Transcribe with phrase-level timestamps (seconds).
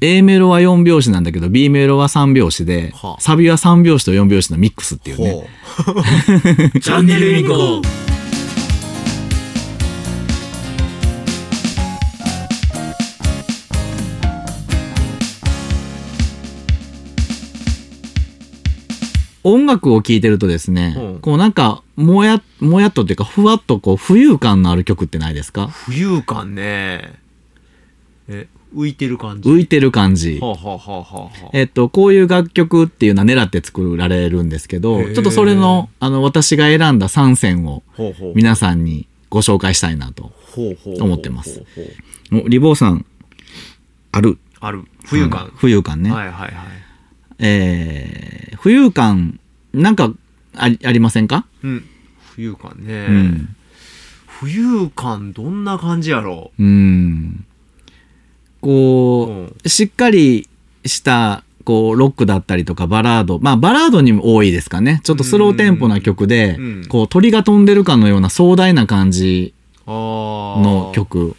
[0.00, 5.48] A メロは4拍子なんだけど B メロは3拍子で、はあサビは3拍子と4拍子のミックスっていうね。
[6.80, 7.82] チャンネルユニコーン。
[19.44, 25.66] 音楽を聴いてるとですね、うんこうなんか、もや、もやっとっていうか、ふわっとこう、浮遊感のある曲ってないですか？
[25.66, 27.14] 浮遊感ね。
[28.28, 29.48] え、浮いてる感じ。
[29.48, 30.38] 浮いてる感じ。
[30.40, 37.82] はあ、はあはあはあはあ、えっと、こういう楽曲っていうのは狙って作られるんですけど、ちょっとそれの、あの、私が選んだ3選を。
[38.34, 40.32] 皆さんにご紹介したいなと。
[41.00, 41.84] 思ってますほうほう
[42.32, 43.06] ほうおリボーさん、
[44.12, 44.38] ある？
[44.60, 44.84] ある。
[45.06, 45.46] 浮遊感。
[45.56, 46.12] 浮遊感ね。
[46.12, 46.52] はいはいはい。
[47.38, 49.40] えー、浮遊感、
[49.72, 50.12] なんか
[50.54, 51.46] あり、ありませんか？
[51.62, 51.84] うん。
[52.36, 53.06] 浮遊感ね。
[53.08, 53.56] うん。
[54.28, 57.46] 浮遊感どんな感じやろうん。
[58.62, 60.48] こう、しっかり
[60.86, 63.38] した、こう、ロックだったりとか、バラード。
[63.40, 65.00] まあ、バラードにも多いですかね。
[65.04, 69.52] ちょっとスローテンポな曲でうん、こう、鳥が飛んでるかのような壮大な感じ。
[70.62, 70.92] の。
[70.94, 71.36] 曲。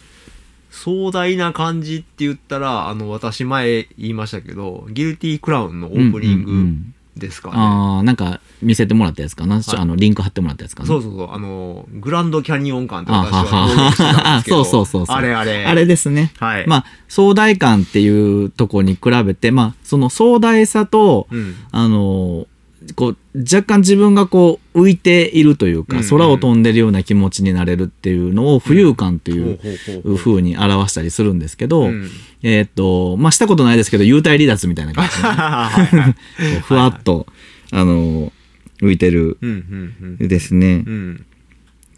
[0.70, 6.52] 壮大な感じって言ったら、あの、私前言いましたけど、ギルティークラウンのオープニング
[7.16, 7.54] ですかね。
[7.56, 9.56] ああ、なんか、見せてもらったやつかな？
[9.56, 10.86] はいあの、リンク貼ってもらったやつかな？
[10.86, 14.42] そうそうそう、あの、グランドキャニオン感ってあ私は。
[14.46, 15.64] そうそうそうそうあれあれ。
[15.66, 16.32] あれですね。
[16.38, 16.66] はい。
[16.66, 21.54] まあ、壮大感っていうとこに比べて、まあ、その壮大さと、うん。
[21.70, 22.46] あの、
[22.96, 29.58] こう、若干自分がこう、浮いているというか、空を飛んでるような気持ちになれるっていうのを浮遊感という
[30.18, 32.10] ほうに表したりするんですけど、うん
[32.42, 35.08] えーっと、まあ、したことないですけど、幽体離脱みたいな感
[36.38, 37.26] じで、ふわっと、
[37.70, 38.32] あの、
[38.82, 39.38] 浮いてる
[40.18, 40.90] ですねう。
[40.90, 41.26] ん。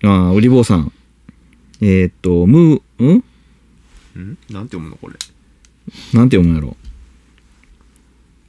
[0.05, 0.93] ああ、ウリボーさん。
[1.81, 3.25] えーっと、ムー、ん
[4.15, 4.21] うん？
[4.23, 4.39] ん？
[4.51, 5.17] なんて読むのこれ？
[6.15, 6.77] なんて読むんやろ？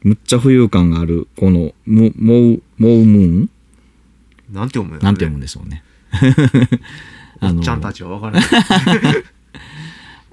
[0.07, 3.49] むっちゃ浮遊感がある、この、モ、モウ、モウムーン
[4.53, 5.83] なんて読むなんて読むんでしょうね。
[7.41, 8.43] あのちゃんたちはわからない。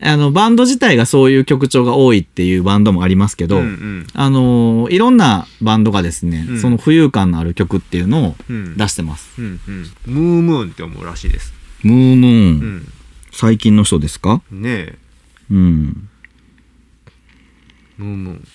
[0.00, 8.36] あの、バンド自体がそういう曲調が多いっていうバンドもありますけど、うんうんあのいろんなバンドがですね、うんその浮遊感のある曲っていうのを
[8.76, 9.42] 出してます。
[9.42, 9.82] うんうん。
[10.06, 11.52] ムームーンって読むらしいです。
[11.82, 12.92] ムームーン、うん。
[13.32, 14.98] 最近の人ですかねえ。
[15.50, 16.08] うん。
[17.98, 18.48] ムームーン。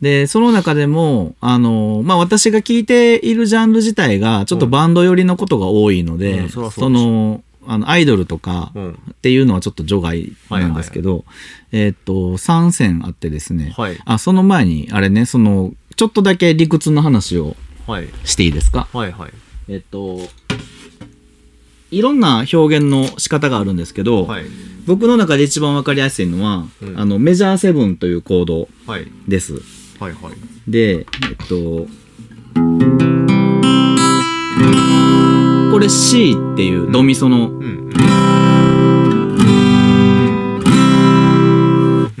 [0.00, 8.92] で、その中でも、あのまあ、私が聴いているジャンル自体が、ちょっとバンド寄りのことが多いので、うんその、あの、アイドルとかうん。
[8.92, 11.24] っていうのはちょっと除外なんですけど、
[11.72, 13.98] えーっと、3選あってですね、はい。
[14.04, 17.56] あ、その前に、あれね、その、ちょっとだけ理屈の話を
[17.88, 18.08] はい。
[18.24, 18.86] していいですか？
[18.92, 19.32] はいはい。
[19.68, 20.20] えっと、
[21.90, 24.44] いろんな表現の仕方があるんですけど、はい。
[24.86, 29.06] 僕の中で一番わかりやすいのは、うんあの、メジャーセブンというコードはい。
[29.26, 29.54] です。
[29.98, 30.70] はいはい。
[30.70, 31.06] で、えっ
[31.48, 31.86] と、
[35.72, 37.50] これ C っていうドミソの。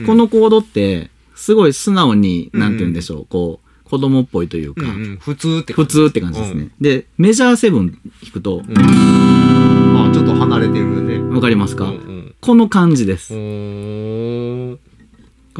[0.06, 5.16] このコードって、すごい素直に、うんなんて言うんでしょう、こう、子供っぽいというか、うんうん。
[5.18, 6.68] 普通って普通って感じですね。
[6.80, 8.78] で、メジャーセブン弾くと、うん。
[8.78, 11.18] あ、ちょっと離れてるね。
[11.34, 12.34] わかりますか、うんうん。
[12.40, 13.28] この感じです。
[13.30, 13.36] こ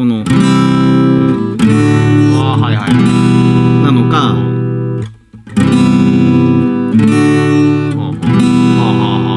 [0.04, 2.94] の、あーはいはい。
[3.84, 4.36] なのか、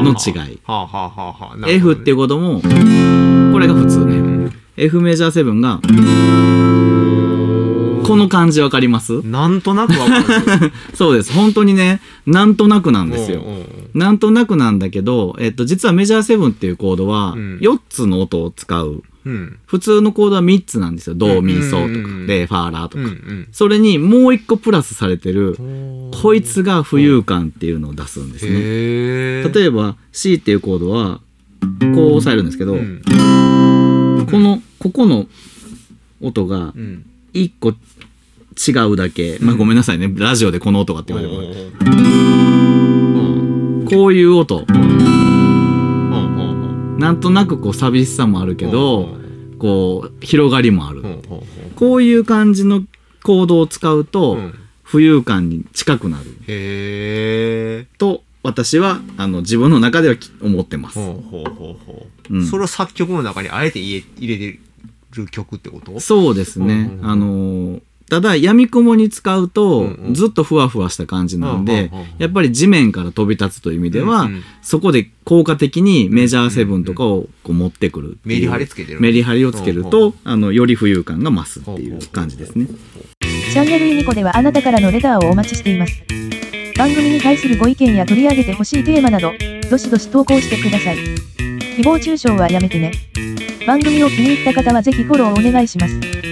[0.02, 0.58] の違い。
[0.64, 1.56] はあはあはあはあ。
[1.56, 4.52] なるほ F っていうことも、これが普通ね。
[4.76, 5.80] F メジャーセブンが、
[8.12, 10.72] この感じわかりますなんとなくわかる。
[10.92, 11.32] そうです。
[11.32, 13.42] 本当にね、なんとなくなんですよ
[13.94, 19.02] なんとなくなんだけど、えっと、実はメジャーセブンっていうコードは、うん4つの音を使う。
[19.24, 19.56] うん。
[19.66, 21.14] 普通のコードは3つなんですよ。
[21.14, 21.86] ド、ミ、ソとか
[22.26, 23.14] レ、ファー、ラとうんうか。
[23.14, 23.46] ん。
[23.50, 25.56] それにもう1個プラスされてる、
[26.20, 28.52] こいつが浮遊感っていうのを出すんですね。
[29.54, 31.20] 例えば C っていうコードは、
[31.94, 35.28] こう押さえるんですけど、うんこの、ここの
[36.20, 37.04] 音がうん。
[37.34, 37.74] 1個
[38.56, 39.38] 違うだけ。
[39.40, 40.12] まあごめんなさいね。
[40.16, 41.72] ラジオでこの音がって言われる
[43.90, 44.64] こういう音。
[46.98, 49.16] なんとなくこう寂しさもあるけど、
[49.58, 51.02] こう広がりもある。
[51.74, 52.84] こういう感じの
[53.22, 54.38] コードを使うと、
[54.84, 56.24] 浮遊感に近くなる。
[56.46, 57.86] へえ。
[57.98, 60.98] と、私は、あの、自分の中ではき思ってます。
[60.98, 62.34] ほうほうほうほう。
[62.34, 64.60] うんそれを作曲の中にあえて入れて
[65.14, 65.98] る曲ってこと？
[66.00, 66.90] そうですね。
[67.02, 67.82] あのー
[68.12, 74.28] ただ、闇雲に使うとずっとふわふわした感じなんでやっぱり地面から飛び立つという意味では
[74.60, 78.18] そこで効果的にメジャーセブンとかをこう持ってくる。
[78.26, 82.66] メリハリつけてるメリハリをつけると、あの、より浮遊感が増すっていう感じですね。
[83.20, 86.02] チャンネルユニコではあなたからのレターをお待ちしています。
[86.76, 89.32] 番組に対するご意見や取り上げてほしいテーマなど、
[89.70, 90.96] どしどし投稿してください。
[90.96, 92.92] 誹謗中傷はやめてね。
[93.66, 96.31] 番組を気に入った方はぜひフォローお願いします。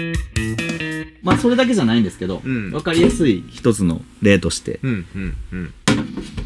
[1.23, 5.75] まあ、それだけじゃないんですけどうん、わかりやすい一つの例として、うんうんうん。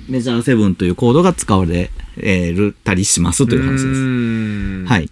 [0.09, 1.91] メジャーセブンというコードが使われ
[2.85, 4.85] たりしますという話です。
[4.85, 5.11] すはい。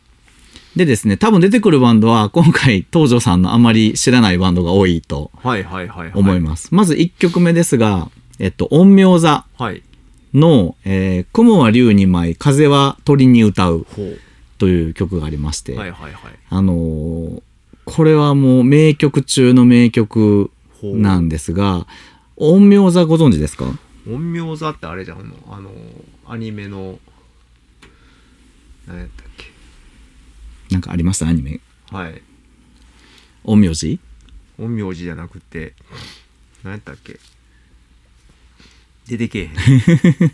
[0.76, 6.12] でですね、多分出てくるバンドは、今回、東條さんのあまり知らないバンドが多いとはいはいはいはい。
[6.14, 6.74] 思います。
[6.74, 9.82] まず1曲目ですが、えっと、陰陽座はい。
[10.32, 13.86] の、えー雲は竜に舞い、風は鳥に歌う。
[14.58, 16.32] という曲がありまして、はいはいはい。
[16.48, 17.42] あのー
[17.94, 20.50] これはもう名曲中の名曲
[20.82, 21.86] なんですが、
[22.38, 23.66] 陰陽座ご存知ですか？
[24.06, 25.70] 陰陽座ってあれじゃん、あの、あの
[26.26, 26.98] アニメの、
[28.86, 29.46] 何やったっけ？
[30.70, 31.60] なんかありましたアニメ。
[31.90, 32.22] はい。
[33.44, 34.00] 陰陽師
[34.56, 35.74] 陰陽師じゃなくて、
[36.64, 37.20] 何やったっけ？
[39.06, 39.52] 出てけえへん。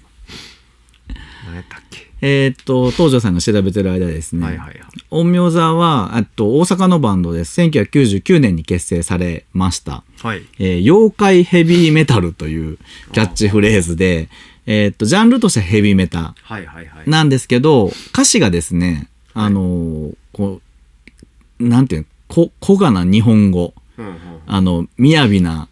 [1.46, 2.07] 何やったっけ？
[2.20, 4.81] えーっと、東條さんが調べてる間ですね、はいはいはい。
[5.11, 7.61] 陰陽座は、あと大阪のバンドです。
[7.61, 10.03] 1999年に結成されました。
[10.23, 10.43] はい。
[10.59, 12.79] えー妖怪ヘビーメタルという
[13.12, 14.29] キャッチフレーズで、
[14.67, 17.11] えーっと、ジャンルとしてはヘビーメタはいはいはい。
[17.11, 20.61] なんですけど、歌詞がですね、あのーこ
[21.61, 25.69] う、なんていうの、こ、小がな日本語、うんうんあの、雅な、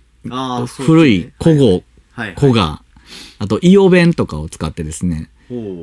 [0.66, 1.82] 古い古語、
[2.12, 2.34] はいはい。
[3.38, 5.28] あと、イオ弁とかを使ってですね。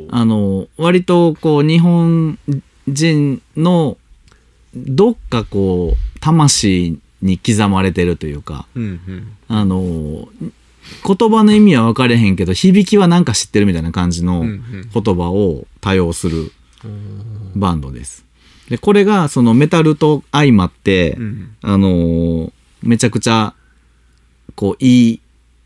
[0.09, 2.37] あの、割とこう、日本
[2.87, 3.97] 人の、
[4.75, 9.37] どっかこう、魂に刻まれてるというか、うんうん。
[9.47, 10.27] あの、
[11.05, 16.51] 言葉の意味は分かれへんけど、響きはなんか知ってるみたいな感じのうんうん言葉を多用する
[17.55, 18.25] バンドです。
[18.69, 21.55] で、これがそのメタルと相まって、うん。
[21.61, 22.51] あの
[22.81, 23.53] めちゃくちゃ、
[24.55, 25.19] こう、いい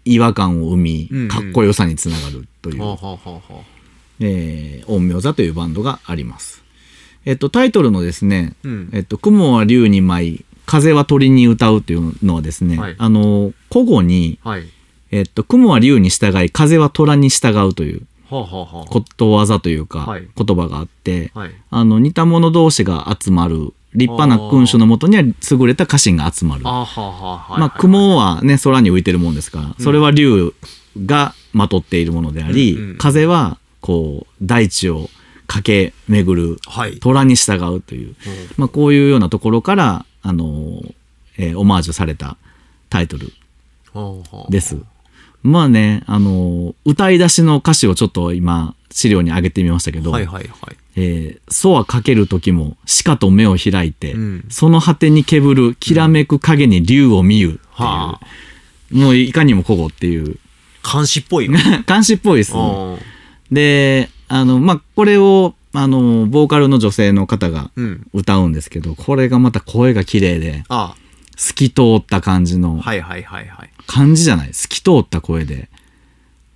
[0.06, 3.77] 違和感を生みうんうん、かっこよさにつながるという、はあはあはあはあ。
[4.20, 6.64] えー、陰陽座というバンドがあります。
[7.26, 14.64] えっと、タイトルのですね、うんえっと、雲は竜に舞い、風は鳥に歌うというのはですね、はいあの、古語に、はい。
[15.12, 18.02] えっと、雲は竜に従い、風は虎に従うという。
[18.30, 21.52] ことわざというか、はい言葉があって、はい。
[21.70, 25.34] あの、似た者同士が集まる、立派な君主のもとには優
[25.66, 26.62] れた家臣が集まる。
[26.66, 27.60] あーはあはあはい。
[27.62, 30.54] まあ、雲はね、空に浮いてるもんですから、それは竜
[31.06, 35.10] がまとっているものであり、うんうん風は、こう、大地を
[35.48, 37.00] 駆け巡る、はい。
[37.00, 38.16] 虎に従うという、
[38.58, 40.82] まあ、こういうようなところから、あの、
[41.38, 42.36] えーオマージュされた
[42.90, 43.32] タイトル
[44.50, 44.78] です。
[45.44, 50.76] まあね、あの、歌い出しの歌詞をちょっと今、資料に上げてみましたけど、はいはいはい。
[50.98, 52.76] えー、ソはかける時も、
[53.06, 58.20] 鹿と目を開いて、うんその果てにけぶる、きらめく影に竜を見ゆっていう、は
[58.92, 60.38] もういかにも古語っていう、
[60.84, 61.54] 監視っぽいよ。
[61.88, 62.98] 監視っぽいですね。
[63.52, 68.08] あで、あの、まあ、これを、あの、ボーカルの女性の方がーうん。
[68.14, 70.96] 歌うんですけど、これがまた声が綺麗で、あ
[71.36, 73.70] 透き通った感じの、はいはいはいはい。
[73.86, 75.70] 感じじゃない透き通った声で、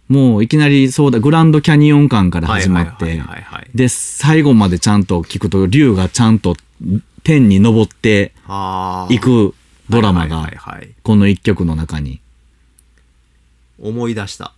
[0.07, 6.57] もういきなりそうだ、グランドキャニオン感から始まってはいはいはいはいはい、で、最後までちゃんと聞くと、竜がちゃんと
[7.23, 9.13] 天に登ってああ。
[9.13, 9.53] いく
[9.89, 10.89] ドラマがはいはい、はいはい。
[11.03, 12.21] この一曲の中に
[13.79, 14.53] 思い出した。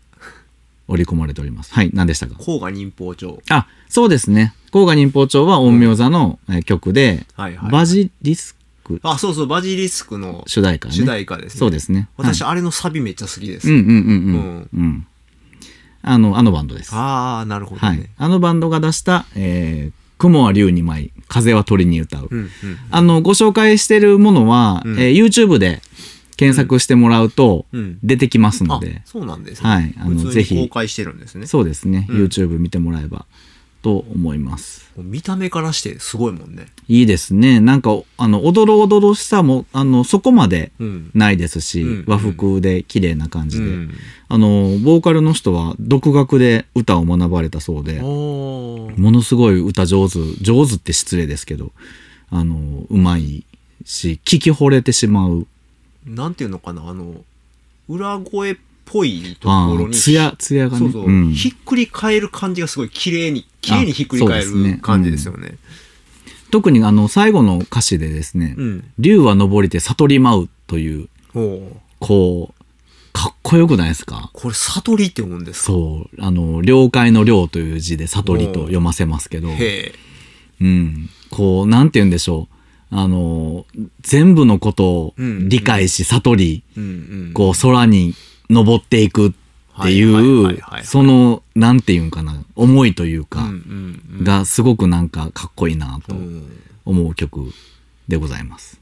[0.87, 1.73] 織り込まれております。
[1.73, 2.35] はい、何でしたか？
[2.37, 3.41] 甲賀忍法帳。
[3.49, 4.53] あ、そうですね。
[4.71, 7.71] 甲賀忍法帳は陰陽座のえー曲で、はいはい。
[7.71, 10.93] バジリスクあ、そうそう、バジリスクの主題歌ね。
[10.93, 11.59] 主題歌ですね。
[11.59, 12.09] そうですね。
[12.17, 13.69] 私、はいあれのサビめっちゃ好きです。
[13.69, 14.69] うんうんうんうん。
[14.73, 15.07] うん。
[16.01, 16.93] あの、あのバンドです。
[16.93, 18.09] ああ、なるほどはいね。。
[18.17, 22.27] あのバンドが出した、えー、雲は竜に舞い、風は鳥に歌う。
[22.29, 22.49] うんうん。
[22.91, 25.81] あの、ご紹介してるものは、うんえー YouTube で
[26.35, 29.69] 検索してもらうとうん出てきますのあで、、そうなんですね。
[29.69, 31.47] はいあのぜひ公開してるんですね。
[31.47, 33.25] そうですね、うん YouTube 見てもらえば
[33.81, 34.91] と思います。
[34.97, 36.67] 見た目からしてすごいもんね。
[36.87, 37.59] いいですね。
[37.59, 41.11] なんか、あの、おどろおどろしさも、あの、そこまでうん。
[41.13, 43.91] ないですし、うん和服で綺麗な感じで、うん
[44.29, 51.71] あの、ボーカルの人は独学で歌を学ばれたそうで、ものすごい歌上手、上手って失礼ですけど、
[52.29, 53.43] あの、うまい
[53.85, 55.45] し、聞き惚れてしまう。
[56.05, 57.15] なんていうのかな、あの、
[57.89, 58.55] 裏声っ
[58.85, 59.95] ぽいとあころに。
[59.95, 60.79] あつや、つやがね。
[60.79, 65.57] そうそう、んひっくり返る感じがすごい綺麗に、綺麗にひっくり返る感じですよね。
[66.51, 68.83] 特にあの、最後の歌詞でですね、うん。
[68.99, 71.09] 竜は登りて悟り舞うという
[71.99, 72.63] こう、
[73.11, 74.29] かっこよくないですか？
[74.33, 75.65] これ、悟りって読むんですか？
[75.67, 76.21] そう。
[76.21, 79.93] あの、了解の了という字で悟りと読ませますけど、へえ。
[80.61, 81.09] うん。
[81.29, 82.52] こう、なんて言うんでしょう。
[82.95, 83.65] あの、
[84.01, 86.63] 全部のことを理解し、悟り。
[87.33, 88.13] こう、空に
[88.49, 89.31] 登っていくっ
[89.83, 93.49] ていうはい、その、なんて言うんかな、思いというか。
[94.21, 96.47] がすごくなんかかっこいいなとうん
[96.85, 97.51] 思う曲
[98.07, 98.79] でございます。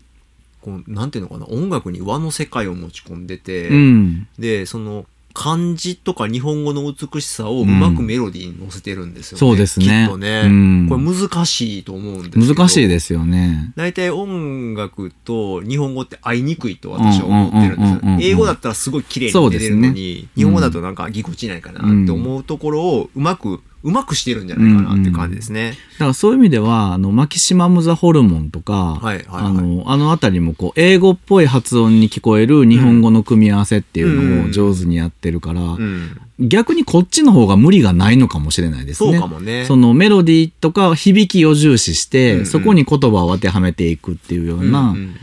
[0.62, 4.28] こうなんていうのかな、音楽に和の世界を持ち込んでて、うん。
[4.38, 9.40] で、その、漢字とか日本語の美しさをうまくメロディーに乗せてるんですよね。
[9.40, 10.44] そうですねきっとね。
[10.46, 12.56] うんこれ難しいと思うんですけど。
[12.56, 13.72] 難しいですよね。
[13.76, 18.30] 大体音楽と日本語って合いにくいと私は思ってるんです。
[18.30, 25.78] 英語だったらすごい綺麗に出てるのに、日本語だとなんかぎこちないかなって思うところをうまく、うまくしてるんじゃないかなって感じですね。
[25.94, 36.20] だからそういう意味では、あの、マキシマム・ザ・ホルモンとか、はいはいはいあの、あのあたりもこう、英語っぽい発音に聞こえる日本語の組み合わせっていうのを上手にやってるから、うん。
[36.40, 39.12] 逆にこっちの方が無理がないのかもしれないですね。
[39.12, 39.66] そうかもね。
[39.66, 45.16] そのメロディーとか響きを重視して、うんうんそこに言葉を当てはめていくっていうような、うんうん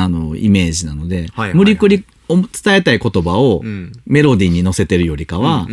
[0.00, 5.68] あの、イメージなので、はいはいはい無理くりお伝えたい言葉をうんメロディーに乗せてるよりかは、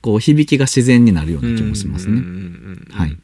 [0.00, 2.22] こう響きが自然になるような気もしますね。
[2.90, 3.16] はい。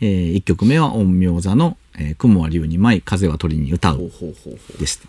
[0.00, 4.10] えー、1曲目は陰陽座の、えー雲は竜に舞い、風は鳥に歌う
[4.78, 5.08] でした。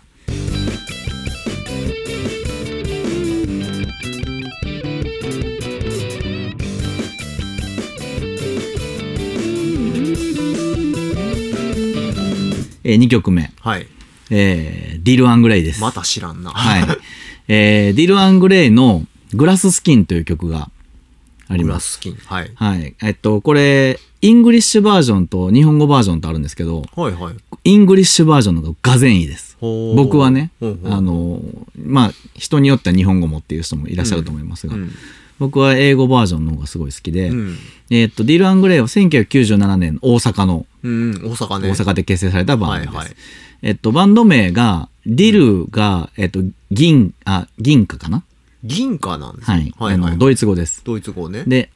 [12.82, 13.86] えー、2曲目、はい。
[14.30, 15.80] えー、ディル・アン・グレイです。
[15.80, 16.50] また知らんな。
[16.50, 16.84] はい。
[17.48, 20.70] えー、ディル・アン・グレイの Glass Skin という曲が
[21.48, 21.96] あります。
[21.96, 22.18] Glass Skin。
[22.26, 22.50] はい。
[22.54, 22.94] はい。
[23.02, 27.34] えっと、これ、 English version と日本語バージョンとあるんですけど、はいはい。
[27.64, 29.56] English version の方ががぜんいいです。
[29.60, 31.42] 僕はね、ほうほうあの、
[31.76, 34.92] まあ、人によっては日本語もっていう人もいらっしゃると思いますが、うん
[35.40, 37.56] 僕は英語バージョンの方がすごい好きで、うん。
[37.88, 41.70] えっと、ディル・アングレイは1997年大阪の、うん、大阪ね。
[41.70, 42.94] 大阪で結成されたバンドです。
[42.94, 43.16] はいはい
[43.62, 46.40] えっと、バンド名が、ディルが、えっと、
[46.70, 48.22] 銀、あ、銀貨かな？
[48.64, 49.64] 銀貨なんですはい。
[49.64, 50.10] ねはいはい。
[50.10, 50.82] あの、ドイツ語です。
[50.84, 51.44] ドイツ語ね。
[51.46, 51.70] で、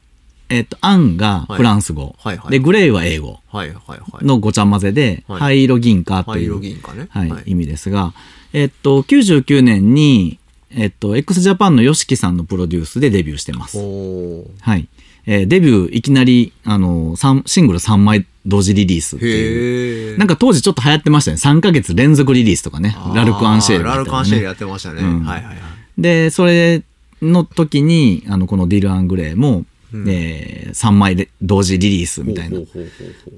[0.49, 2.15] えっと、アンがフランス語。
[2.19, 4.25] はいはいはいで、グレイは英語はいはいはい。
[4.25, 7.07] のごちゃ混ぜで、はい灰色銀貨という、銀貨ね。
[7.09, 8.13] はい、意味ですが、
[8.53, 10.37] えっと、99年に、
[10.69, 13.77] えっと、x ジャパンの YOSHIKI さんのプロデュースでデビューしてます。
[13.79, 14.87] はい。
[15.25, 20.17] えーデビューいきなり、あの、三シングル3枚同時リリースっていう。
[20.17, 21.37] なんか当時ちょっと流行ってましたね。
[21.37, 22.95] 3ヶ月連続リリースとかね。
[23.13, 25.01] ラルク・アンシェールね、ラルク・アンシェールやってましたね。
[25.01, 25.57] うんはいはいはい。
[25.97, 26.83] で、それ
[27.21, 32.59] の時に、あの、このディル・アングレイも、うんえ3枚で同時リリースみたいな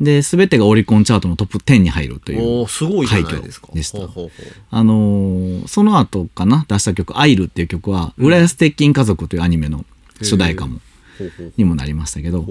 [0.01, 2.65] で、すべてがオリコンチャートのトップ10に入るという。
[3.07, 3.99] 快挙でした
[4.71, 9.85] あのーその後かな出した曲、アイルっていう曲は、浦安鉄筋家族というアニメの
[10.21, 10.79] 主題歌も、
[11.57, 12.43] にもなりましたけど、あ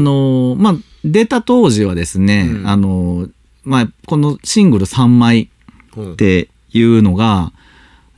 [0.00, 2.68] のーまあ、出た当時はですね、うん。
[2.68, 3.30] あのー
[3.64, 5.50] まあ、このシングル3枚
[6.00, 7.52] っていうのが、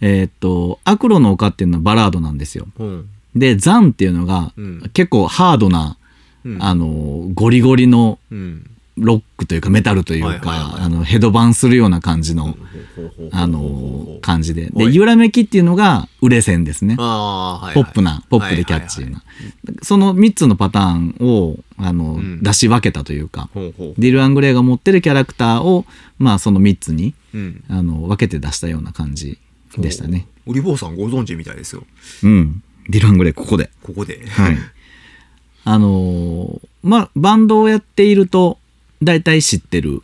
[0.00, 2.66] えーっと、アクロの丘っていうのはバラードなんですよ。
[2.78, 4.90] ほうで、ザンっていうのがうん。
[4.92, 5.96] 結構ハードな、
[6.44, 6.62] うん。
[6.62, 8.70] あのーゴリゴリのうん。
[8.96, 12.56] ロックというかメタルというか、はいはいはいあの、ヘドバンするような感じの、
[13.32, 14.66] あのー感じで。
[14.66, 16.96] で、はい揺らめきっていうのが、売れ線ですね。
[16.98, 17.84] ああ、はいはい。
[17.84, 19.22] ポップな、ポップでキャッチーはいな。
[19.82, 23.48] その3つのパターンを、あの、ん出し分けたというか。
[23.54, 25.86] ディル・アングレイが持ってるキャラクターを、
[26.18, 27.64] まあ、その3つに、うん。
[27.68, 29.38] あの、分けて出したような感じ
[29.78, 30.26] でしたね。
[30.46, 30.50] お。
[30.50, 31.84] ウリボーさんご存知みたいですよ。
[32.24, 32.62] うん。
[32.88, 33.70] ディル・アングレイ、ここで。
[33.82, 34.22] ここで。
[34.28, 34.58] はい。
[35.64, 38.58] あのーまあ、バンドをやっていると、
[39.02, 40.02] 大体知ってる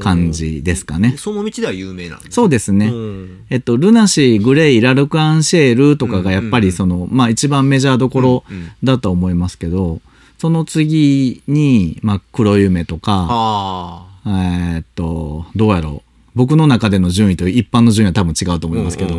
[0.00, 0.30] 感。
[0.32, 1.14] じですかね。
[1.16, 2.86] その道では有名なんですそうですね。
[2.86, 8.44] うんえっと、ルナシー、グレイ、ラルク・アンシェールとかがやっぱりその、まあ一番メジャーどころ
[8.82, 10.00] だと思いますけど、
[10.38, 16.05] その次に、まあ黒夢とか、あえーっと、どうやろう。
[16.36, 18.70] 僕の中での順位と一般の順位は多分違うとあ。
[18.70, 19.16] 思いますけど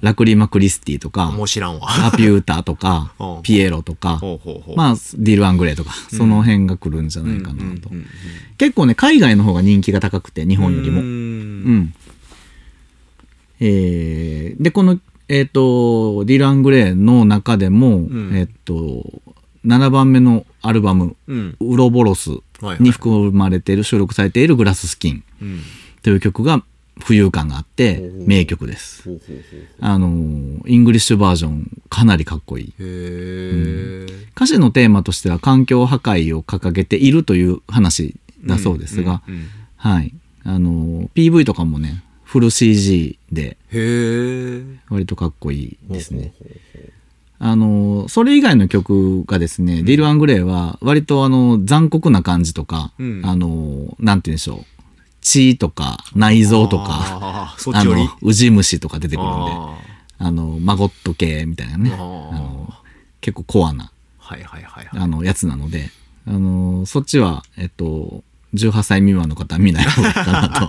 [0.00, 1.88] ラクリマ・クリスティとかも、う知らんわ。
[2.06, 4.18] アピューターとか うん、ピエロとか。
[4.74, 7.90] まあディル・アングレイとか、その辺が来るんじゃないかなと。
[8.56, 11.04] 結構ね、海外の方が人気が高くて、日本よりもう。
[11.04, 11.94] んうん。
[13.60, 19.22] えーで、この、えっ、と、ディル・アン・グレイの中でも、んえっ、と、
[19.66, 21.56] 7番目のアルバム、うん。
[21.60, 22.30] ウロボロス
[22.60, 25.60] はいに含まれている、収録されている Glass Skin うん。
[26.04, 26.62] という曲が
[27.00, 29.08] 浮遊感があって名曲です。
[29.80, 34.04] あのー、 English version かなりかっこいい。
[34.36, 39.22] 歌詞のテーマとしては環境破壊を掲げているという話だそうですが、
[39.76, 40.12] はい。
[40.44, 43.56] あの、PV とかもね、フル CG で。
[44.90, 46.34] 割とかっこいいですね。
[47.38, 54.73] あの、それ以外の曲がですね、ディル・アングレイは割とあの残酷な感じとか、うんあの、なんて言うんでしょう。
[55.24, 59.78] 血とか内臓とか、あのウジ虫とか出てくるんで、あ
[60.18, 62.68] あの、マゴット系みたいなね、あの
[63.20, 65.02] 結構コアな、はいはいはいはい。
[65.02, 65.90] あの、やつなので、
[66.28, 70.68] あの、そっちは、えっと、18歳未満の方は見ない方がいいかなと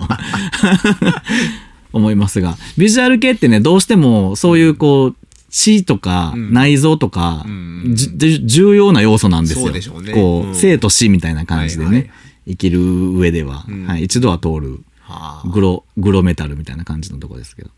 [1.92, 5.16] 思いますが、ビジュアル系ってね、どうしてもそういうこう、
[5.50, 6.52] 血とかうん。
[6.52, 7.94] 内臓とか、うん。
[7.94, 9.70] 重要な要素なんですよ。
[9.70, 10.12] ね。
[10.12, 10.54] こう、うん。
[10.54, 12.10] 生と死みたいな感じでね、はいはい
[12.46, 13.86] 生きる上では、うん。
[13.86, 14.80] はい、一度は通る。
[15.00, 15.48] はあ。
[15.48, 17.70] グロ、グロメタルみたいな感じのとこですけど。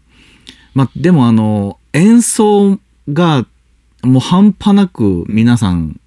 [0.74, 2.78] まあ、でもあの、演奏
[3.12, 3.46] が
[4.02, 6.00] もう半端なく皆さん、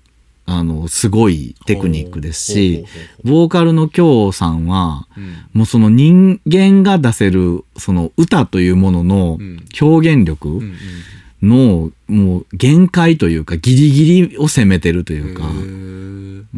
[0.45, 2.85] あの、すごいテクニックですし
[3.23, 5.35] ボーカルの京さんは、うん。
[5.53, 9.63] もうその人間が出せる、その歌というもののうん。
[9.79, 10.61] 表現力
[11.41, 15.43] の、もう限界というか、ギリギリを攻めてるというか、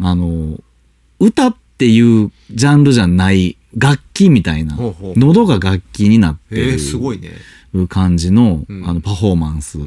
[0.08, 0.60] あの、
[1.20, 7.32] 歌っていうジャンルじゃない楽器みたいな喉が楽器になってへえすごいね。
[7.74, 9.80] る感じの、うんあの、パフォーマンス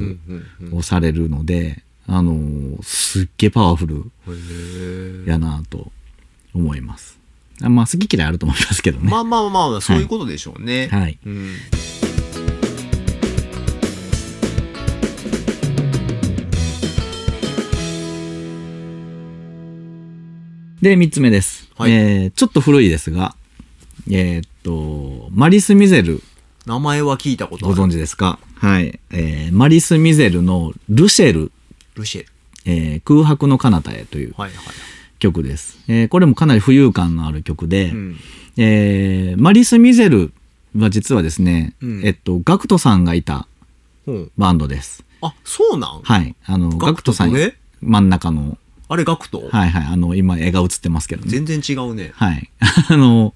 [0.73, 5.91] をされるので、あの、すっげえパワフルやなと
[6.53, 7.17] 思います。
[7.61, 9.09] あまあ、好き嫌いあると思いますけどね。
[9.09, 10.89] まあまあまあ、そういうことでしょうね。
[10.91, 11.17] はい。
[11.25, 11.55] うん
[20.81, 21.69] で、三つ目です。
[21.75, 23.35] はいえーちょっと古いですが、
[24.09, 26.21] えーっと、マリス・ミゼル、
[26.65, 27.65] 名前は聞いたこと。
[27.65, 28.37] ご存知ですか？
[28.55, 28.99] はい。
[29.11, 31.51] えーマリス・ミゼルのルシェル、
[31.95, 32.27] ルシェル。
[32.65, 34.65] えー空白の彼方へというはいはい。
[35.19, 35.79] 曲です。
[35.87, 38.17] えーこれもかなり浮遊感のある曲で、うん。
[38.57, 40.31] えーマリス・ミゼル
[40.75, 43.47] は実はですね、うんえっと、ガクトさんがいた
[44.37, 45.03] バンドです。
[45.21, 46.01] あ、そうなん？
[46.03, 46.35] はい。
[46.45, 47.33] あの、ガクトさん
[47.81, 49.47] 真ん中の、あれガクト？
[49.49, 49.85] はいはい。
[49.85, 51.29] あの、今絵が映ってますけどね。
[51.29, 52.11] 全然違うね。
[52.15, 52.49] はい。
[52.89, 53.33] あの、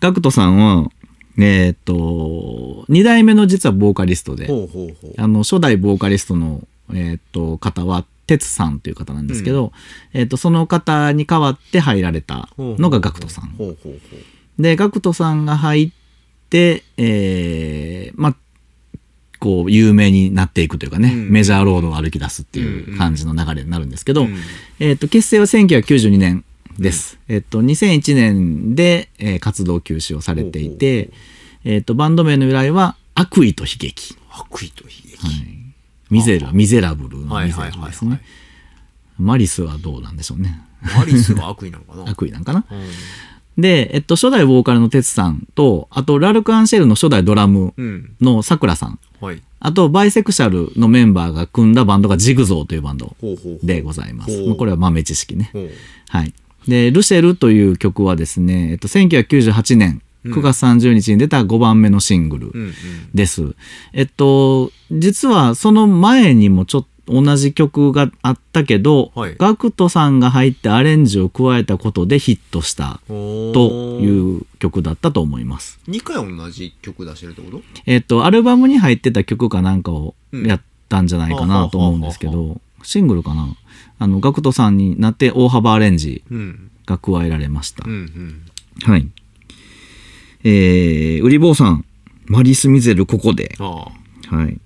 [0.00, 0.90] ガクトさんは、
[1.38, 5.14] えーっと、二代目の実はボーカリストで、ほうほうほう。
[5.16, 9.72] あの、初代ボーカリストの、えーっと、方は、哲さんという方なんですけど、
[10.12, 13.48] えーっと、その方に代わって入られたのがガクトさん。
[13.58, 14.16] ほうほうほ
[14.58, 14.62] う。
[14.62, 15.90] で、ガクトさんが入っ
[16.48, 18.36] て、えー、まあ、
[19.40, 24.36] こう、有名になっていくというかね、うんメジャーロードを歩き出すっていう感じの流れになるんですけど、うん
[24.78, 26.44] えっ、と、結成は1992年
[26.78, 27.18] です。
[27.26, 31.10] えっ、と、2001年で、えー活動休止をされていて、
[31.64, 34.16] えっ、と、バンド名の由来は、悪意と悲劇。
[34.30, 35.18] 悪意と悲劇。
[36.10, 38.22] ミゼル、ミゼラブルのミゼはいはいはいはいルですね。
[39.18, 40.60] マリスはどうなんでしょうね。
[40.96, 42.04] マリスが悪意なのかな？
[42.10, 42.64] 悪意なんかな？
[42.70, 42.78] うん
[43.58, 48.16] で、えっと、初代ボーカルの哲さんと、あと、ラルク・アンシェルの初代ドラムうん。
[48.20, 49.42] のさくらさん、はい。
[49.60, 53.14] あと、バイセクシャルのメンバーが組んだバンドがジグゾーというバンド。
[53.62, 54.54] でございます。
[54.54, 55.52] これは豆知識ね。
[56.08, 56.32] はい。
[56.66, 62.72] で、ルシェルという曲はですね、えっと、1998年9月30日に出た5番目のシングルうんうん。
[63.14, 63.54] です。
[63.92, 75.78] えっと、実はその前にもちょっと同じ曲があったけど、はいガクトさんが入ってアレンジを加えたことでヒットしたとという曲だったと思います。
[75.88, 77.62] 2回同じ曲出してるってこと？
[77.86, 83.54] えっと、アルバムに入ってた曲かなんかをやったんじゃないかうんなと思うんですけど、シングルかな？
[83.98, 86.70] あの、ガクトさんになって大幅アレンジうん。
[86.86, 87.84] が加えられました。
[87.86, 88.42] うんうん。
[88.82, 89.06] はい。
[90.42, 91.84] えー、ウリボーさん、
[92.26, 93.56] マリス・ミゼルここで。
[93.58, 93.92] は
[94.48, 94.58] い。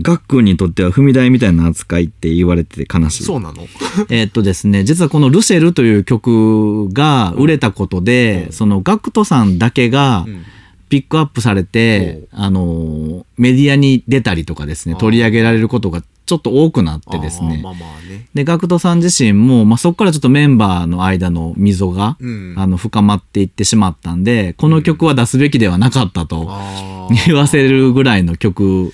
[0.00, 3.24] ガックンにとっては踏み台みたいな扱いって言われてて悲しい。
[3.24, 3.66] そうなの？
[4.10, 10.42] えーっとですね、実はこのルシェルという曲が売れたことで、そのガクトさんだけがうん
[10.88, 17.70] ピックアップされて、あのー、メディアに出たりとかですね取り上げられることがちょっと多くなってですねま。
[17.70, 18.26] あまあね。
[18.34, 22.54] で、ガクトさん自身も、まあ、そこからちょっとメンバーの間の溝が、うん。
[22.58, 26.50] あの、深まっていってしまったんで、この曲は出すべきではなかったと
[27.26, 28.92] 言わせるぐらいの曲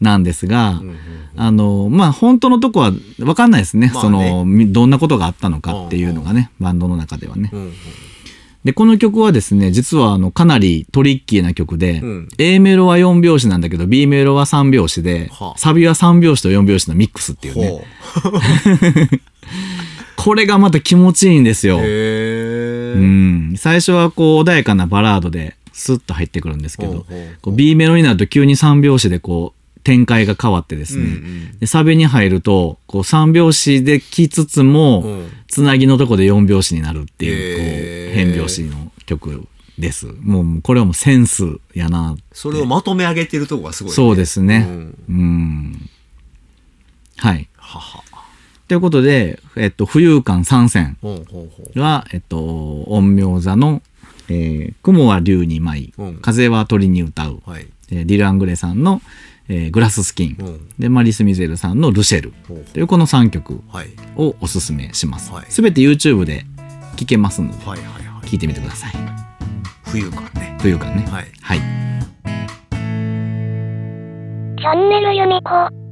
[0.00, 0.96] なんですが、うんうん
[1.38, 3.90] あの、まあ、本当のとこは分かんないですね。
[3.92, 7.50] まあねその、みどんなことがあったのかっていうのがね、バンドの中ではね。
[7.52, 7.72] うんうん
[8.64, 17.86] で、この曲はですね、実はあの、かなりトリッキーな曲で、うん A メロは4拍子なんだけど、B メロは3拍子で、はあサビは3拍子と4拍子のミックスっていうね。
[18.24, 18.32] ほ
[20.16, 21.80] これがまた気持ちいいんですよう。。
[23.52, 23.54] ん。
[23.56, 27.04] 最初はこう、穏やかなバラードで、スッと入ってくるんですけど
[27.52, 29.55] B メロになると急に3拍子でこう、
[29.86, 39.46] 展開が変わってですね、うんうんでサビに入ると、こう3拍子で来つつも、うんつなぎのとこで4拍子になるっていう、こう、変拍子の曲
[39.78, 40.06] です。
[40.06, 42.16] もう、これはもうセンスやな。
[42.32, 43.94] それをまとめ上げてるとこがすごい、ね。
[43.94, 45.90] そうですねうんうん。
[47.16, 47.48] はい。
[47.56, 48.02] はは。
[48.66, 53.82] ということで、えっと、浮遊感参戦ほうほうほは、えっと、陰陽座の、
[54.28, 57.50] えー雲は竜に舞い、うん風は鳥に歌う、う。
[57.50, 57.68] はい。
[57.92, 59.00] えーディル・アングレさんの、
[59.48, 60.68] えーグラススキン、うん。
[60.78, 62.32] で、マリス・ミゼルさんのルシェル
[62.72, 63.60] というこの3曲。
[64.16, 65.46] をおすすめしますはい。
[65.48, 66.44] すべ、て YouTube で
[66.96, 68.28] 聴けますので、はいはいはい。
[68.28, 68.92] 聴いてみてください。
[69.84, 70.56] 冬感ね。
[70.60, 71.06] というかね。
[71.10, 71.26] はい。
[71.40, 71.58] はい。
[74.58, 75.85] チャンネルユミコ。